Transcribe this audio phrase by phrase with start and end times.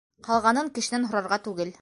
[0.29, 1.77] -Ҡалғанын кешенән һорарға түгел.